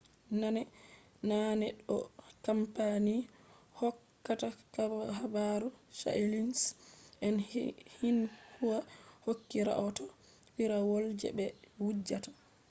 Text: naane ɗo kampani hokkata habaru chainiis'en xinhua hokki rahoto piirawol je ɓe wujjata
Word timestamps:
naane 1.33 1.67
ɗo 1.87 1.97
kampani 2.45 3.13
hokkata 3.79 4.47
habaru 5.19 5.67
chainiis'en 5.99 7.35
xinhua 7.97 8.77
hokki 9.25 9.57
rahoto 9.67 10.03
piirawol 10.55 11.05
je 11.19 11.27
ɓe 11.37 11.45
wujjata 11.81 12.29